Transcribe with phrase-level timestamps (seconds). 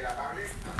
[0.00, 0.79] de la tablet,